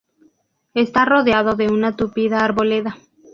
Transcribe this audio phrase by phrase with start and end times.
[0.73, 2.97] Está rodeado de una tupida arboleda.